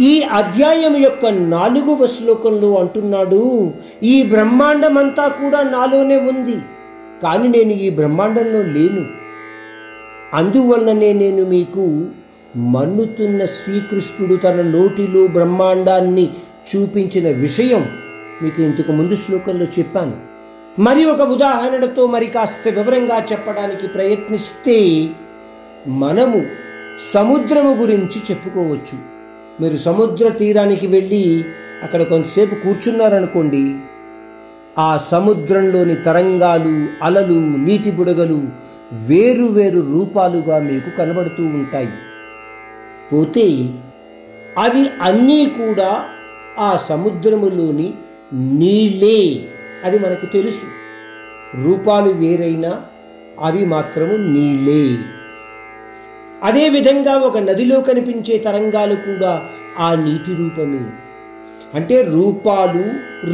[0.00, 3.72] ఈ అధ్యాయం యొక్క నాలుగవ శ్లోకంలో అంటున్నాడు
[4.02, 6.56] ఈ బ్రహ్మాండమంతా కూడా నాలోనే ఉంది
[7.22, 9.04] కానీ నేను ఈ బ్రహ్మాండంలో లేను.
[10.34, 12.06] అందువలననే నేను మీకు
[12.56, 16.28] మన్నుతున్న శ్రీకృష్ణుడు తన నోటిలో బ్రహ్మాండాన్ని
[16.68, 17.88] చూపించిన విషయం
[18.42, 20.16] మీకు ఇంతకు ముందు శ్లోకంలో చెప్పాను.
[20.82, 25.10] మరి ఒక ఉదాహరణతో మరి కాస్త వివరంగా చెప్పడానికి ప్రయత్నిస్తే
[25.88, 26.42] మనము
[27.14, 29.17] సముద్రము గురించి చెప్పుకోవచ్చు.
[29.60, 31.44] మీరు సముద్ర తీరానికి వెళ్ళి
[31.82, 33.76] అక్కడ కొంతసేపు కూర్చున్నారనుకోండి
[34.78, 38.42] ఆ సముద్రంలోని తరంగాలు అలలు నీటి బుడగలు
[39.06, 41.88] వేరు వేరు రూపాలుగా మీకు కనబడుతూ ఉంటాయి.
[43.12, 43.74] పోతే
[44.58, 46.04] అవి అన్నీ కూడా
[46.58, 47.94] ఆ సముద్రములోని
[48.34, 49.48] నీళ్ళే
[49.84, 50.66] అది మనకు తెలుసు.
[51.64, 52.82] రూపాలు వేరైనా
[53.40, 54.98] అవి మాత్రము నీళ్ళే.
[56.44, 59.42] అదేవిధంగా ఒక నదిలో కనిపించే తరంగాలు కూడా
[59.78, 60.80] ఆ నీటి రూపమే.
[61.74, 62.84] అంటే రూపాలు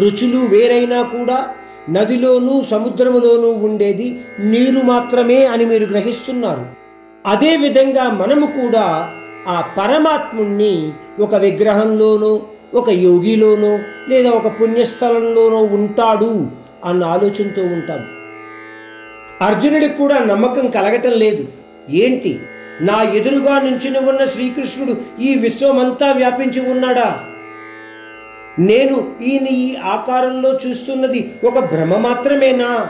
[0.00, 1.48] రుచులు వేరైనా కూడా
[1.90, 6.66] నదిలోనూ సముద్రములోనూ ఉండేది నీరు మాత్రమే అని మీరు గ్రహిస్తున్నారు.
[7.26, 9.10] అదేవిధంగా మనము కూడా
[9.48, 12.42] ఆ పరమాత్ముణ్ణి ఒక విగ్రహంలోనో
[12.74, 16.46] ఒక యోగిలోనో లేదా ఒక పుణ్యస్థలంలోనో ఉంటాడు
[16.84, 18.06] అన్న ఆలోచనతో ఉంటాం.
[19.42, 21.48] అర్జునుడికి కూడా నమ్మకం కలగటం లేదు.
[21.90, 22.40] ఏంటి?
[22.80, 27.20] నా ఎదురుగా నుంచుని ఉన్న శ్రీకృష్ణుడు ఈ విశ్వమంతా వ్యాపించి ఉన్నాడా?
[28.58, 32.86] నేను ఈయన ఈ ఆకారంలో చూస్తున్నది ఒక భ్రమ మాత్రమేనా?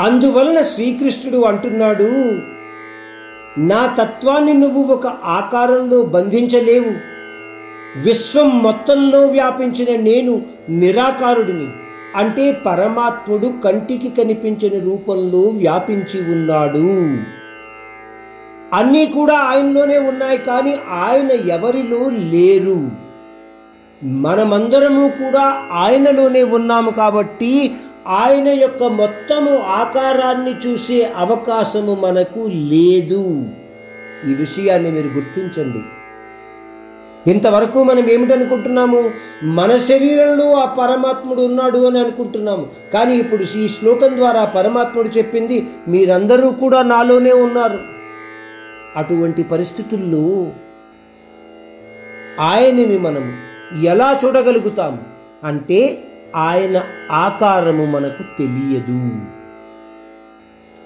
[0.00, 2.08] అందువలన శ్రీకృష్ణుడు అంటున్నాడు
[3.60, 7.12] నా తత్వాన్ని నువ్వు ఒక ఆకారంలో బంధించలేవు.
[7.98, 11.68] విశ్వం మొత్తంలో వ్యాపించిన నేను నిరాకారుడిని
[12.16, 17.18] అంటే పరమాత్ముడు కంటికి కనిపించిన రూపంలో వ్యాపించి ఉన్నాడు.
[18.72, 22.90] అన్నీ కూడా ఆయనలోనే ఉన్నాయి కానీ ఆయన ఎవరిలో లేరు.
[24.04, 27.70] మనమందరము కూడా ఆయనలోనే ఉన్నాము కాబట్టి
[28.06, 33.44] ఆయన యొక్క మొత్తము ఆకారాన్ని చూసే అవకాశము మనకు లేదు.
[34.30, 35.82] ఈ విషయాన్ని మీరు గుర్తించండి.
[37.30, 39.10] ఇంతవరకు మనం ఏమిటనుకుంటున్నాము?
[39.44, 42.66] మన శరీరంలో ఆ పరమాత్ముడు ఉన్నాడు అని అనుకుంటున్నాము.
[42.94, 48.01] కానీ ఇప్పుడు ఈ శ్లోకం ద్వారా పరమాత్ముడు చెప్పింది మీరందరూ కూడా నాలోనే ఉన్నారు.
[48.96, 50.46] అటువంటి పరిస్థితుల్లో
[52.40, 53.34] ఆయనని మనం
[53.82, 55.00] ఎలా చూడగలుగుతాం?
[55.44, 56.04] అంటే
[56.36, 59.20] ఆయన ఆకారము మనకు తెలియదు.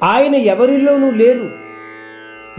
[0.05, 1.51] ఆయన ఎవరిలోనూ లేరు.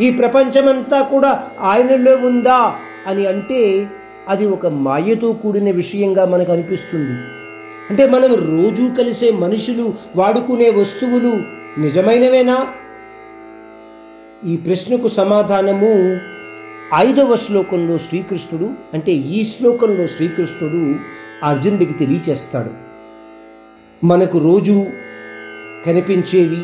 [0.01, 2.75] ఈ ప్రపంచమంతా కూడా ఆయనలో ఉందా
[3.07, 3.87] అని అంటే
[4.27, 7.19] అది ఒక మాయతో కూడిన విషయంగా మనకు అనిపిస్తుంది.
[7.89, 11.41] అంటే మనం రోజు కలిసే మనుషులు వాడుకునే వస్తువులు
[11.79, 12.67] నిజమైనవేనా?
[14.45, 16.19] ఈ ప్రశ్నకు సమాధానము
[16.95, 20.95] ఐదవ శ్లోకంలో శ్రీకృష్ణుడు అంటే ఈ శ్లోకంలో శ్రీకృష్ణుడు
[21.45, 22.69] అర్జునుడికి తెలియచేస్తాడు.
[24.05, 24.85] మనకు రోజు
[25.85, 26.61] కనిపించేవి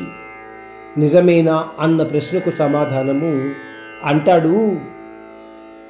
[1.00, 3.52] నిజమేనా అన్న ప్రశ్నకు సమాధానము
[4.04, 4.78] అంటాడు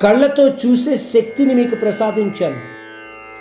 [0.02, 2.62] కళ్ళతో చూసే శక్తిని మీకు ప్రసాదించాను.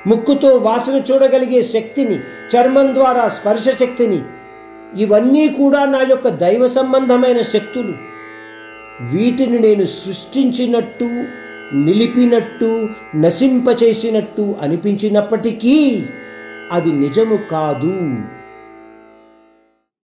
[0.08, 2.14] ముక్కుతో వాసన చూడగలిగే శక్తిని
[2.56, 4.22] చర్మం ద్వారా స్పర్శ శక్తిని
[4.96, 8.11] ఇవన్నీ కూడా నా యొక్క దైవ సంబంధమైన శక్తులు.
[9.00, 11.08] వీటిని నేను సృష్టించినట్టు
[11.74, 16.06] నిలిపినట్టు నశింపచేసినట్టు అనిపించినప్పటికీ
[16.72, 18.16] అది నిజము కాదు.